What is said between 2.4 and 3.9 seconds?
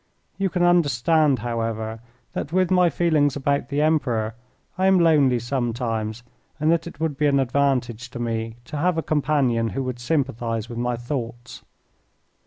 with my feelings about the